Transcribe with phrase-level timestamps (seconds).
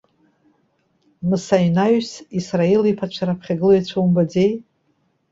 [1.27, 2.09] Мыса инаҩс
[2.39, 4.51] Исраил иԥацәа раԥхьагылаҩцәа умбаӡеи?